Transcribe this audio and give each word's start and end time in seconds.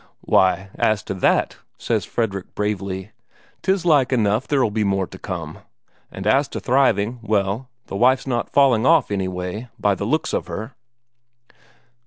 "Why, 0.21 0.71
as 0.79 1.03
to 1.03 1.13
that," 1.13 1.57
says 1.77 2.05
Fredrik 2.05 2.55
bravely, 2.55 3.11
"'tis 3.61 3.85
like 3.85 4.11
enough 4.11 4.47
there'll 4.47 4.71
be 4.71 4.83
more 4.83 5.05
to 5.05 5.19
come. 5.19 5.59
And 6.11 6.25
as 6.25 6.47
to 6.47 6.59
thriving 6.59 7.19
well, 7.21 7.69
the 7.85 7.95
wife's 7.95 8.25
not 8.25 8.49
falling 8.49 8.87
off 8.87 9.11
anyway, 9.11 9.69
by 9.79 9.93
the 9.93 10.05
looks 10.05 10.33
of 10.33 10.47
her." 10.47 10.73